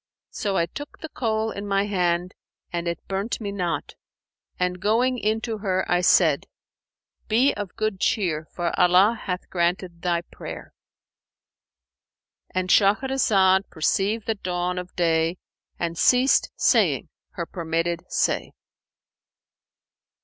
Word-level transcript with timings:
So 0.31 0.57
I 0.57 0.65
took 0.65 0.97
the 0.97 1.09
coal 1.09 1.51
in 1.51 1.67
my 1.67 1.85
hand, 1.85 2.33
and 2.73 2.87
it 2.87 3.07
burnt 3.07 3.39
me 3.39 3.51
not; 3.51 3.93
and 4.59 4.79
going 4.81 5.19
in 5.19 5.41
to 5.41 5.59
her, 5.59 5.85
I 5.87 6.01
said, 6.01 6.47
'Be 7.27 7.53
of 7.53 7.75
good 7.75 7.99
cheer, 7.99 8.47
for 8.51 8.71
Allah 8.79 9.13
hath 9.25 9.47
granted 9.51 10.01
thy 10.01 10.21
prayer!'"—And 10.21 12.69
Shahrazad 12.69 13.69
perceived 13.69 14.25
the 14.25 14.33
dawn 14.33 14.79
of 14.79 14.95
day 14.95 15.37
and 15.77 15.95
ceased 15.95 16.49
saying 16.55 17.09
her 17.33 17.45
permitted 17.45 18.01
say. 18.09 18.53